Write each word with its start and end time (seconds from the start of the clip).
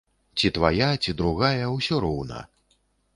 Ці 0.37 0.49
твая, 0.55 0.87
ці 1.03 1.13
другая, 1.19 1.69
усё 1.77 1.99
роўна! 2.07 2.39